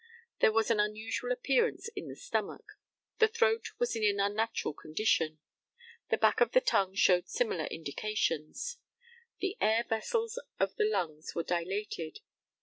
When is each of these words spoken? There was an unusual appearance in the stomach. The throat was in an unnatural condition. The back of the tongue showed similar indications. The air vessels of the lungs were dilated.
There 0.39 0.51
was 0.51 0.71
an 0.71 0.79
unusual 0.79 1.31
appearance 1.31 1.87
in 1.95 2.07
the 2.07 2.15
stomach. 2.15 2.75
The 3.19 3.27
throat 3.27 3.69
was 3.77 3.95
in 3.95 4.03
an 4.03 4.19
unnatural 4.19 4.73
condition. 4.73 5.37
The 6.09 6.17
back 6.17 6.41
of 6.41 6.53
the 6.53 6.59
tongue 6.59 6.95
showed 6.95 7.29
similar 7.29 7.65
indications. 7.65 8.77
The 9.41 9.55
air 9.61 9.85
vessels 9.87 10.39
of 10.59 10.75
the 10.75 10.85
lungs 10.89 11.35
were 11.35 11.43
dilated. 11.43 12.19